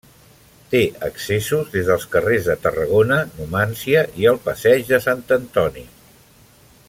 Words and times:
Té 0.69 0.79
accessos 1.07 1.67
des 1.73 1.85
dels 1.91 2.07
carrers 2.15 2.47
de 2.49 2.55
Tarragona, 2.63 3.19
Numància 3.35 4.03
i 4.23 4.29
el 4.33 4.41
passeig 4.49 4.91
de 4.95 5.01
Sant 5.05 5.23
Antoni. 5.41 5.89